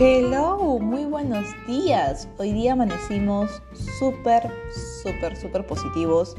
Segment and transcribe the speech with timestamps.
[0.00, 2.26] Hello, muy buenos días.
[2.38, 3.62] Hoy día amanecimos
[4.00, 4.50] súper,
[5.04, 6.34] súper, súper positivos.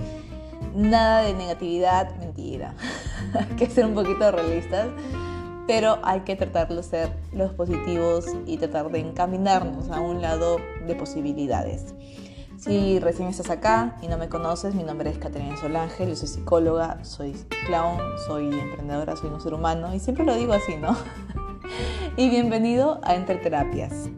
[0.75, 2.75] Nada de negatividad, mentira.
[3.33, 4.89] hay que ser un poquito realistas,
[5.67, 10.57] pero hay que tratar de ser los positivos y tratar de encaminarnos a un lado
[10.85, 11.95] de posibilidades.
[12.57, 16.27] Si recién estás acá y no me conoces, mi nombre es Caterina Solange, yo soy
[16.27, 17.31] psicóloga, soy
[17.67, 20.97] clown, soy emprendedora, soy un ser humano y siempre lo digo así, ¿no?
[22.17, 24.09] y bienvenido a Entre Terapias.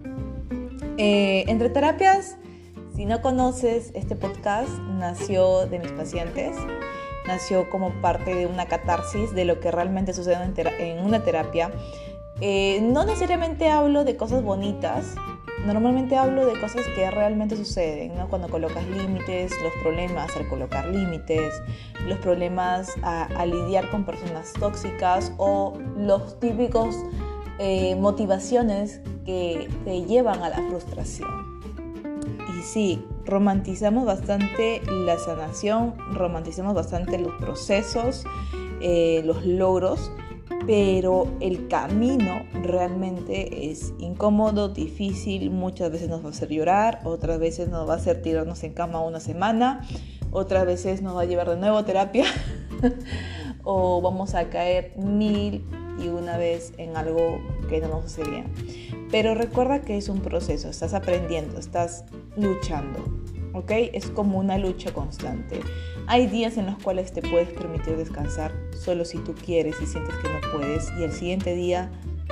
[0.97, 2.37] Eh, Entre Terapias,
[2.95, 6.55] si no conoces este podcast, nació de mis pacientes,
[7.25, 10.37] nació como parte de una catarsis de lo que realmente sucede
[10.77, 11.71] en, una terapia.
[12.39, 15.15] Eh, no necesariamente hablo de cosas bonitas,
[15.65, 18.27] normalmente hablo de cosas que realmente suceden, ¿no?
[18.29, 21.51] Cuando colocas límites, los problemas al colocar límites,
[22.05, 26.95] los problemas a lidiar con personas tóxicas o los típicos
[27.59, 31.59] eh, motivaciones que te llevan a la frustración.
[32.57, 38.25] Y sí, romantizamos bastante la sanación, romantizamos bastante los procesos,
[38.81, 40.11] eh, los logros,
[40.65, 47.39] pero el camino realmente es incómodo, difícil, muchas veces nos va a hacer llorar, otras
[47.39, 49.87] veces nos va a hacer tirarnos en cama una semana,
[50.31, 52.25] otras veces nos va a llevar de nuevo a terapia
[53.63, 55.65] o vamos a caer mil
[55.97, 58.45] y una vez en algo que no nos hace bien.
[59.11, 63.03] Pero recuerda que es un proceso, estás aprendiendo, estás luchando,
[63.53, 63.71] ¿ok?
[63.93, 65.59] Es como una lucha constante.
[66.07, 70.15] Hay días en los cuales te puedes permitir descansar solo si tú quieres y sientes
[70.15, 71.89] que no puedes y el siguiente día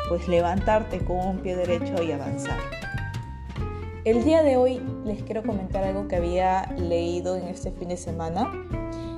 [0.07, 2.59] pues levantarte con un pie derecho y avanzar.
[4.03, 7.97] El día de hoy les quiero comentar algo que había leído en este fin de
[7.97, 8.51] semana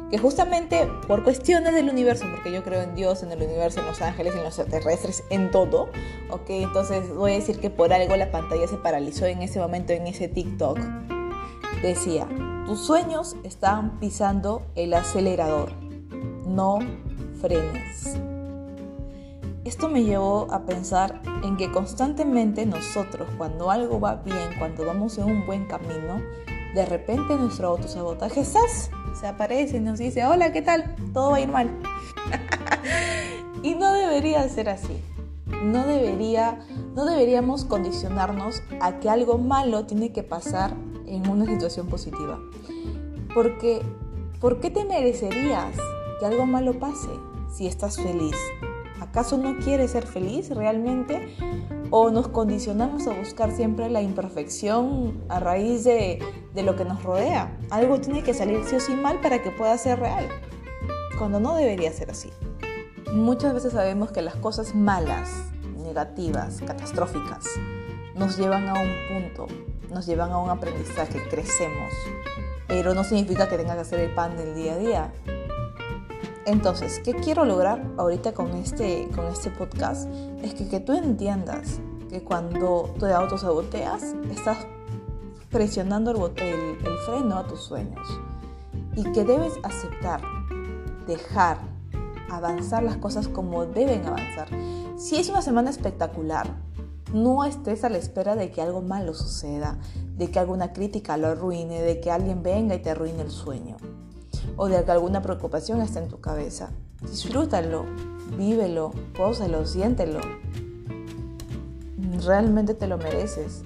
[0.09, 3.87] que justamente por cuestiones del universo, porque yo creo en Dios, en el universo, en
[3.87, 5.89] los ángeles, en los extraterrestres, en todo,
[6.29, 9.93] ok, entonces voy a decir que por algo la pantalla se paralizó en ese momento,
[9.93, 10.79] en ese TikTok.
[11.81, 12.27] Decía,
[12.65, 15.71] tus sueños están pisando el acelerador,
[16.45, 16.79] no
[17.41, 18.17] frenes.
[19.65, 25.17] Esto me llevó a pensar en que constantemente nosotros, cuando algo va bien, cuando vamos
[25.17, 26.21] en un buen camino,
[26.73, 28.89] de repente nuestro autosabotaje ¿sabes?
[29.19, 30.95] Se aparece y nos dice, hola, ¿qué tal?
[31.13, 31.69] Todo va a ir mal.
[33.63, 35.01] y no debería ser así.
[35.63, 36.59] No, debería,
[36.93, 40.73] no deberíamos condicionarnos a que algo malo tiene que pasar
[41.07, 42.39] en una situación positiva.
[43.33, 43.81] Porque,
[44.39, 45.75] ¿por qué te merecerías
[46.19, 47.09] que algo malo pase
[47.51, 48.35] si estás feliz?
[48.99, 51.35] ¿Acaso no quieres ser feliz realmente?
[51.89, 56.19] ¿O nos condicionamos a buscar siempre la imperfección a raíz de,
[56.53, 57.57] de lo que nos rodea?
[57.69, 60.27] Algo tiene que salir sí o sí mal para que pueda ser real,
[61.17, 62.29] cuando no debería ser así.
[63.13, 65.29] Muchas veces sabemos que las cosas malas,
[65.77, 67.45] negativas, catastróficas,
[68.15, 69.47] nos llevan a un punto,
[69.89, 71.93] nos llevan a un aprendizaje, crecemos,
[72.67, 75.13] pero no significa que tenga que hacer el pan del día a día.
[76.47, 80.09] Entonces, ¿qué quiero lograr ahorita con este, con este podcast?
[80.41, 84.59] Es que, que tú entiendas que cuando te autosaboteas, estás
[85.51, 88.07] presionando el, el, el freno a tus sueños
[88.95, 90.21] y que debes aceptar,
[91.05, 91.57] dejar,
[92.31, 94.47] avanzar las cosas como deben avanzar.
[94.95, 96.47] Si es una semana espectacular,
[97.13, 99.77] no estés a la espera de que algo malo suceda,
[100.15, 103.75] de que alguna crítica lo arruine, de que alguien venga y te arruine el sueño
[104.57, 106.71] o de que alguna preocupación está en tu cabeza.
[107.01, 107.85] Disfrútalo,
[108.37, 110.19] vívelo, póselo, siéntelo.
[112.25, 113.63] Realmente te lo mereces.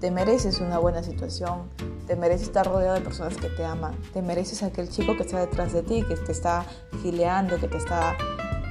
[0.00, 1.70] Te mereces una buena situación,
[2.06, 5.40] te mereces estar rodeado de personas que te aman, te mereces aquel chico que está
[5.40, 6.66] detrás de ti, que te está
[7.02, 8.14] gileando, que te está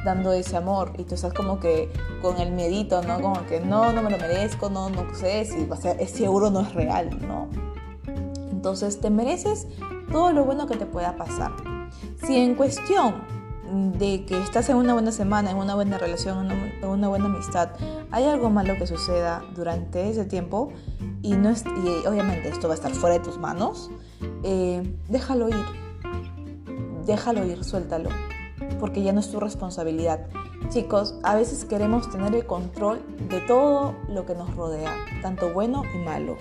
[0.05, 3.19] dando ese amor y tú estás como que con el miedito, ¿no?
[3.19, 6.11] Como que no, no me lo merezco, no, no sé si va a ser, es
[6.11, 7.49] seguro no es real, ¿no?
[8.51, 9.67] Entonces te mereces
[10.11, 11.51] todo lo bueno que te pueda pasar.
[12.25, 13.16] Si en cuestión
[13.97, 17.69] de que estás en una buena semana, en una buena relación, en una, buena amistad,
[18.11, 20.72] hay algo malo que suceda durante ese tiempo
[21.22, 23.90] y, no es, y obviamente esto va a estar fuera de tus manos,
[24.43, 25.66] eh, déjalo ir.
[27.05, 28.09] Déjalo ir, suéltalo,
[28.79, 30.28] porque ya no es tu responsabilidad.
[30.69, 34.91] Chicos, a veces queremos tener el control de todo lo que nos rodea,
[35.22, 36.37] tanto bueno y malo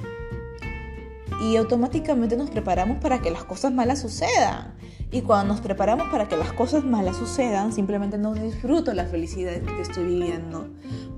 [1.44, 4.74] y automáticamente nos preparamos para que las cosas malas sucedan.
[5.10, 9.60] Y cuando nos preparamos para que las cosas malas sucedan, simplemente no disfruto la felicidad
[9.60, 10.68] que estoy viviendo,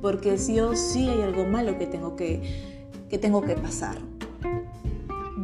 [0.02, 2.42] porque sí o sí hay algo malo que tengo que,
[3.08, 3.98] que, tengo que pasar.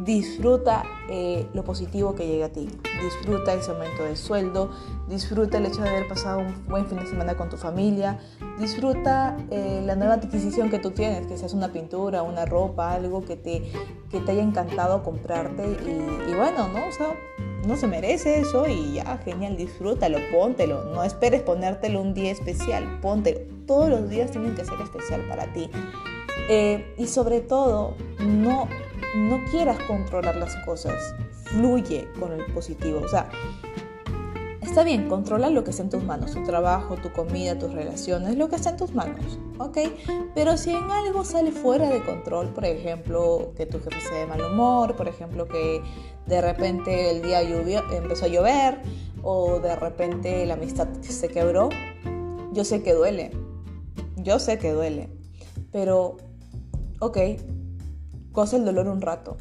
[0.03, 2.69] Disfruta eh, lo positivo que llega a ti.
[3.01, 4.71] Disfruta ese aumento de sueldo,
[5.07, 8.19] disfruta el hecho de haber pasado un buen fin de semana con tu familia,
[8.59, 13.23] disfruta eh, la nueva adquisición que tú tienes, que seas una pintura, una ropa, algo
[13.23, 13.63] que te,
[14.09, 16.87] que te haya encantado comprarte y, bueno, ¿no?
[16.87, 17.15] O sea,
[17.67, 20.83] no se merece eso y ya, genial, disfrútalo, póntelo.
[20.85, 23.39] No esperes ponértelo un día especial, póntelo.
[23.65, 25.69] Todos los días tienen que ser especial para ti.
[26.49, 28.67] Eh, y sobre todo, no,
[29.15, 31.15] no quieras controlar las cosas.
[31.45, 33.01] Fluye con el positivo.
[33.03, 33.29] O sea,
[34.73, 38.35] está bien, controla lo que está en tus manos, tu trabajo, tu comida, tus relaciones,
[38.37, 39.77] lo que está en tus manos, ¿ok?
[40.33, 44.25] Pero si en algo sale fuera de control, por ejemplo, que tu jefe se de
[44.25, 45.83] mal humor, por ejemplo, que
[46.25, 47.41] de repente el día
[47.91, 48.81] empezó a llover
[49.21, 51.69] o de repente la amistad se quebró,
[52.53, 53.29] yo sé que duele,
[54.17, 55.09] yo sé que duele,
[55.71, 56.17] pero
[56.99, 57.17] ok,
[58.33, 59.37] goza el dolor un rato,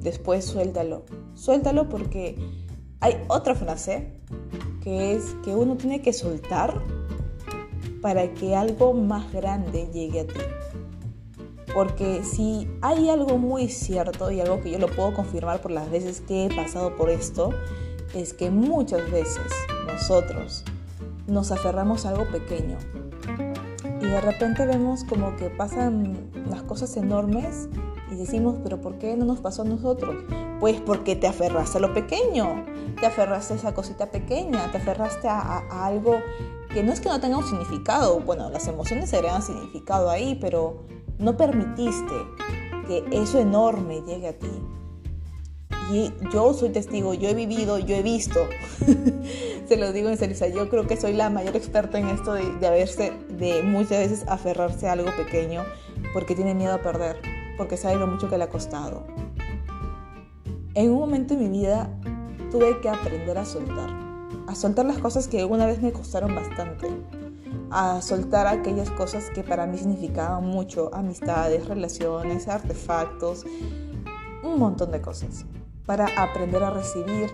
[0.00, 2.36] después suéltalo, suéltalo porque
[3.00, 4.18] hay otra frase
[4.82, 6.82] que es que uno tiene que soltar
[8.00, 10.40] para que algo más grande llegue a ti.
[11.74, 15.90] Porque si hay algo muy cierto y algo que yo lo puedo confirmar por las
[15.90, 17.50] veces que he pasado por esto,
[18.14, 19.52] es que muchas veces
[19.86, 20.64] nosotros
[21.26, 22.78] nos aferramos a algo pequeño
[24.00, 27.68] y de repente vemos como que pasan las cosas enormes
[28.10, 30.16] y decimos, pero ¿por qué no nos pasó a nosotros?
[30.60, 32.64] Pues porque te aferraste a lo pequeño,
[32.98, 36.20] te aferraste a esa cosita pequeña, te aferraste a, algo
[36.72, 40.84] que no es que no tenga un significado, bueno, las emociones agregan significado ahí, pero
[41.18, 42.14] no permitiste
[42.86, 44.50] que eso enorme llegue a ti.
[45.90, 48.40] Y yo soy testigo, yo he vivido, yo he visto,
[49.68, 52.44] se lo digo en serio, yo creo que soy la mayor experta en esto de,
[52.56, 55.64] de haberse, de muchas veces aferrarse a algo pequeño
[56.12, 57.20] porque tiene miedo a perder,
[57.58, 59.04] porque sabe lo mucho que le ha costado.
[60.74, 61.90] En un momento de mi vida
[62.50, 63.90] tuve que aprender a soltar,
[64.46, 66.88] a soltar las cosas que alguna vez me costaron bastante,
[67.70, 73.44] a soltar aquellas cosas que para mí significaban mucho, amistades, relaciones, artefactos,
[74.42, 75.44] un montón de cosas,
[75.84, 77.30] para aprender a recibir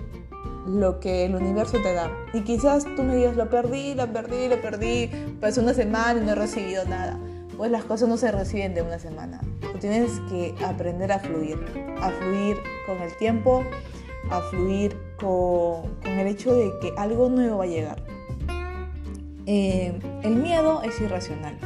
[0.67, 2.11] lo que el universo te da.
[2.33, 5.11] Y quizás tú me digas, lo perdí, lo perdí, lo perdí,
[5.41, 7.19] pasó una semana y no he recibido nada.
[7.57, 9.41] Pues las cosas no se reciben de una semana.
[9.85, 11.59] Tienes que aprender a fluir,
[12.01, 13.63] a fluir con el tiempo,
[14.31, 18.03] a fluir con, con el hecho de que algo nuevo va a llegar
[19.45, 19.93] eh,
[20.23, 21.59] el miedo es irracional.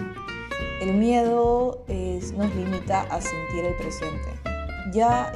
[0.81, 4.31] El miedo nos limita a sentir el presente.
[4.93, 5.33] Ya,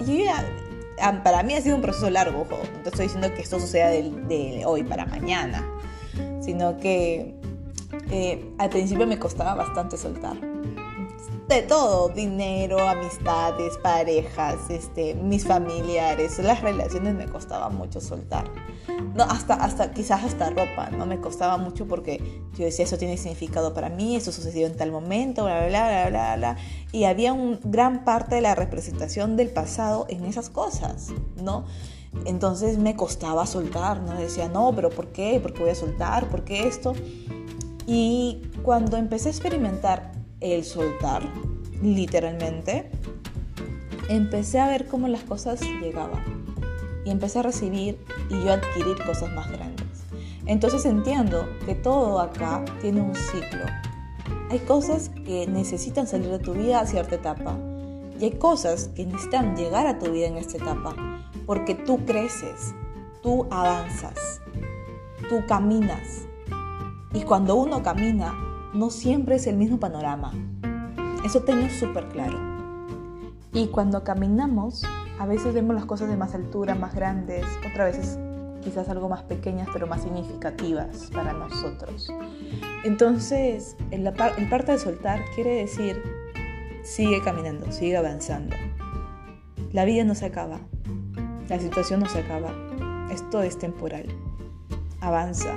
[1.22, 2.58] para mí ha sido un proceso largo, ojo.
[2.74, 5.64] No te estoy diciendo que esto suceda de, hoy para mañana,
[6.40, 7.32] sino que
[8.10, 10.51] eh, al principio me costaba bastante soltar
[11.52, 18.50] de todo, dinero, amistades, parejas, este, mis familiares, las relaciones me costaba mucho soltar.
[19.14, 23.18] No, hasta, hasta, quizás hasta ropa, no me costaba mucho porque yo decía, eso tiene
[23.18, 26.56] significado para mí, eso sucedió en tal momento, bla, bla, bla, bla, bla.
[26.90, 31.66] Y había un gran parte de la representación del pasado en esas cosas, ¿no?
[32.24, 34.14] Entonces me costaba soltar, ¿no?
[34.14, 35.38] Decía, no, pero ¿por qué?
[35.38, 36.30] ¿Por qué voy a soltar?
[36.30, 36.94] ¿Por qué esto?
[37.86, 41.22] Y cuando empecé a experimentar el soltar,
[41.82, 42.90] literalmente,
[44.08, 46.44] empecé a ver cómo las cosas llegaban
[47.04, 47.98] y empecé a recibir
[48.28, 49.86] y yo adquirir cosas más grandes.
[50.46, 53.64] Entonces entiendo que todo acá tiene un ciclo.
[54.50, 57.56] Hay cosas que necesitan salir de tu vida a cierta etapa
[58.18, 60.94] y hay cosas que necesitan llegar a tu vida en esta etapa
[61.46, 62.74] porque tú creces,
[63.22, 64.40] tú avanzas,
[65.28, 66.26] tú caminas.
[67.14, 70.32] Y cuando uno camina, no siempre es el mismo panorama.
[71.24, 72.38] Eso tengo súper claro.
[73.52, 74.84] Y cuando caminamos,
[75.18, 78.18] a veces vemos las cosas de más altura, más grandes, otras veces
[78.62, 82.10] quizás algo más pequeñas, pero más significativas para nosotros.
[82.84, 86.02] Entonces, el, el parte de soltar quiere decir,
[86.82, 88.56] sigue caminando, sigue avanzando.
[89.72, 90.60] La vida no se acaba,
[91.48, 92.50] la situación no se acaba,
[93.10, 94.06] esto es temporal.
[95.00, 95.56] Avanza,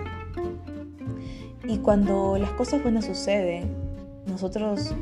[1.67, 3.75] y cuando las cosas buenas suceden,
[4.27, 4.93] nosotros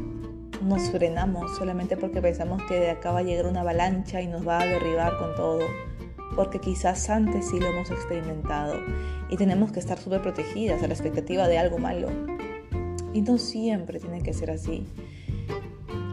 [0.62, 4.48] nos frenamos solamente porque pensamos que de acá va a llegar una avalancha y nos
[4.48, 5.60] va a derribar con todo,
[6.36, 8.76] porque quizás antes sí lo hemos experimentado
[9.30, 12.08] y tenemos que estar súper protegidas a la expectativa de algo malo.
[13.14, 14.88] Y no siempre tiene que ser así.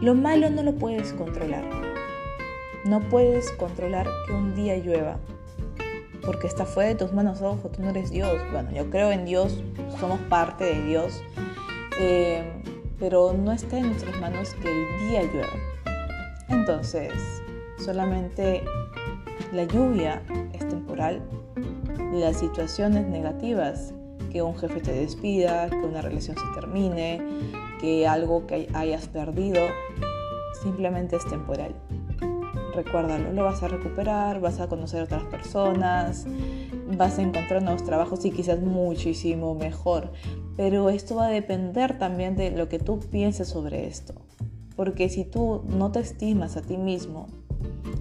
[0.01, 1.63] Lo malo no lo puedes controlar.
[2.85, 5.17] No puedes controlar que un día llueva,
[6.25, 8.39] porque está fuera de tus manos, ojo, tú no eres Dios.
[8.51, 9.63] Bueno, yo creo en Dios,
[10.01, 11.23] somos parte de Dios,
[11.97, 12.43] eh,
[12.99, 15.53] pero no está en nuestras manos que el día llueva.
[16.49, 17.41] Entonces,
[17.83, 18.63] Solamente
[19.53, 20.21] la lluvia
[20.53, 21.19] es temporal.
[22.13, 23.93] Las situaciones negativas,
[24.31, 27.19] que un jefe te despida, que una relación se termine,
[27.79, 29.61] que algo que hayas perdido,
[30.61, 31.73] simplemente es temporal.
[32.75, 36.27] Recuérdalo, lo vas a recuperar, vas a conocer a otras personas,
[36.97, 40.11] vas a encontrar nuevos trabajos y quizás muchísimo mejor.
[40.57, 44.13] Pero esto va a depender también de lo que tú pienses sobre esto.
[44.75, 47.27] Porque si tú no te estimas a ti mismo,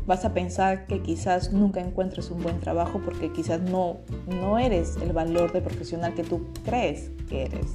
[0.06, 4.96] vas a pensar que quizás nunca encuentres un buen trabajo porque quizás no, no eres
[5.02, 7.66] el valor de profesional que tú crees que eres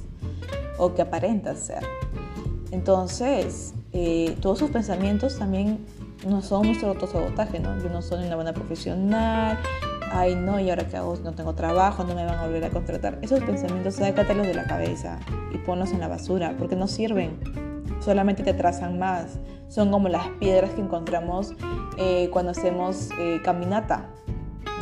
[0.78, 1.82] o que aparentas ser.
[2.72, 5.78] Entonces, eh, todos sus pensamientos también
[6.28, 7.78] no son nuestro autosabotaje, ¿no?
[7.82, 9.58] Yo no soy una buena profesional,
[10.16, 11.16] ay no, ¿y ahora qué hago?
[11.22, 13.18] No tengo trabajo, no me van a volver a contratar.
[13.20, 15.18] Esos pensamientos sácatelos de la cabeza
[15.52, 17.38] y ponlos en la basura porque no sirven,
[18.00, 19.38] solamente te trazan más.
[19.68, 21.52] Son como las piedras que encontramos
[21.98, 24.06] eh, cuando hacemos eh, caminata,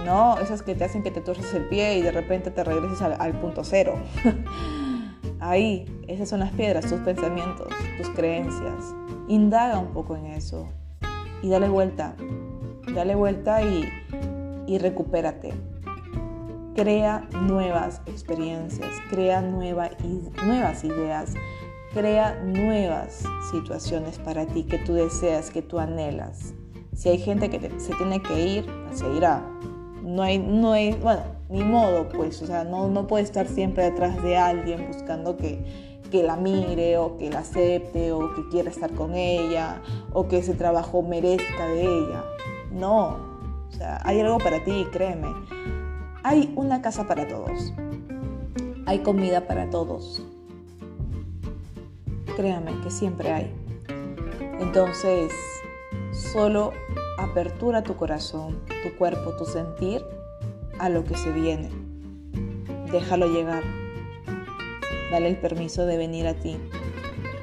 [0.07, 0.38] ¿no?
[0.38, 3.17] Esas que te hacen que te torces el pie y de repente te regreses al,
[3.19, 3.95] al punto cero.
[5.41, 8.95] Ahí, esas son las piedras, tus pensamientos, tus creencias.
[9.26, 10.69] Indaga un poco en eso
[11.43, 12.14] y dale vuelta.
[12.95, 13.88] Dale vuelta y,
[14.66, 15.52] y recupérate.
[16.75, 19.90] Crea nuevas experiencias, crea nueva,
[20.44, 21.35] nuevas ideas,
[21.92, 26.54] crea nuevas situaciones para ti que tú deseas, que tú anhelas.
[26.92, 29.44] Si hay gente que se tiene que ir, se irá.
[30.02, 33.85] No hay, no hay, bueno, ni modo, pues, o sea, no, no puede estar siempre
[33.85, 38.71] detrás de alguien buscando que, que la mire o que la acepte o que quiera
[38.71, 39.80] estar con ella
[40.12, 42.25] o que ese trabajo merezca de ella.
[42.73, 43.34] No,
[43.75, 45.28] sea, hay algo para ti, créeme.
[46.23, 47.73] Hay una casa para todos.
[48.87, 50.23] Hay comida para todos.
[52.37, 53.54] Créame que siempre hay.
[54.61, 55.33] Entonces,
[56.12, 56.73] solo
[57.19, 60.04] apertura tu corazón, tu cuerpo, tu sentir
[60.78, 61.71] a lo que se viene.
[62.90, 63.62] Déjalo llegar.
[65.11, 66.57] Dale el permiso de venir a ti.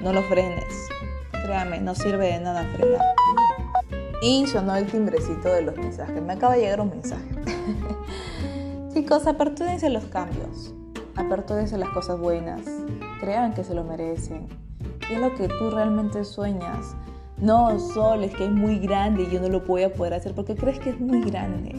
[0.01, 0.87] No lo frenes.
[1.31, 3.10] Créame, no sirve de nada frenar.
[4.21, 6.21] Y sonó el timbrecito de los mensajes.
[6.21, 7.27] Me acaba de llegar un mensaje.
[8.93, 10.75] Chicos, apertúrense los cambios.
[11.15, 12.61] Apertúrense las cosas buenas.
[13.19, 14.47] Crean que se lo merecen.
[14.99, 16.95] ¿Qué es lo que tú realmente sueñas?
[17.37, 20.35] No, Sol, es que es muy grande y yo no lo voy a poder hacer
[20.35, 21.73] porque crees que es muy grande.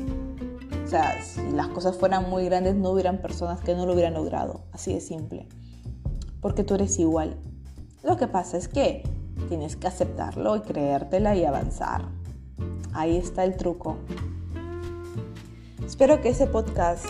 [0.84, 4.14] O sea, si las cosas fueran muy grandes no hubieran personas que no lo hubieran
[4.14, 4.62] logrado.
[4.72, 5.46] Así de simple.
[6.40, 7.36] Porque tú eres igual.
[8.02, 9.04] Lo que pasa es que
[9.48, 12.21] tienes que aceptarlo y creértela y avanzar.
[12.94, 13.96] Ahí está el truco.
[15.86, 17.06] Espero que ese podcast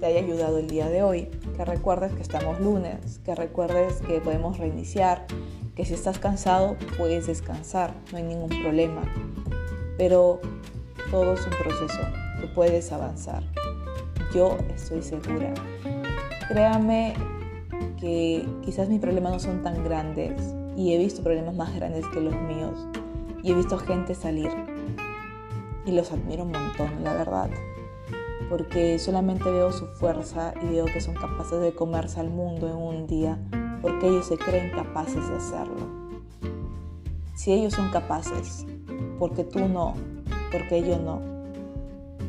[0.00, 4.20] te haya ayudado el día de hoy, que recuerdes que estamos lunes, que recuerdes que
[4.20, 5.26] podemos reiniciar,
[5.74, 9.02] que si estás cansado puedes descansar, no hay ningún problema.
[9.98, 10.40] Pero
[11.10, 12.00] todo es un proceso,
[12.40, 13.42] tú puedes avanzar.
[14.34, 15.52] Yo estoy segura.
[16.48, 17.14] Créame
[18.00, 20.32] que quizás mis problemas no son tan grandes
[20.76, 22.86] y he visto problemas más grandes que los míos
[23.42, 24.50] y he visto gente salir
[25.86, 27.48] y los admiro un montón, la verdad,
[28.50, 32.76] porque solamente veo su fuerza y veo que son capaces de comerse al mundo en
[32.76, 33.38] un día
[33.80, 35.86] porque ellos se creen capaces de hacerlo.
[37.34, 38.66] Si ellos son capaces,
[39.18, 39.94] porque tú no,
[40.50, 41.20] porque yo no,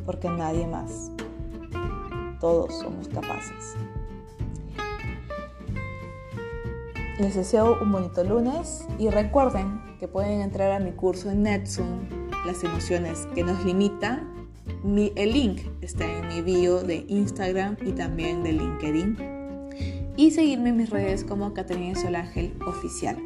[0.06, 1.12] porque nadie más.
[2.40, 3.76] Todos somos capaces.
[7.20, 12.27] Les deseo un bonito lunes y recuerden que pueden entrar a mi curso en Netzoom,
[12.48, 14.48] Las emociones que nos limitan.
[15.18, 19.18] el link está en mi bio de Instagram y también de LinkedIn
[20.16, 23.18] y seguirme en mis redes como Caterina Solangel Oficial.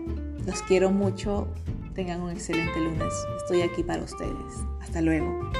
[0.47, 1.47] Los quiero mucho,
[1.93, 3.13] tengan un excelente lunes.
[3.37, 4.55] Estoy aquí para ustedes.
[4.81, 5.51] Hasta luego.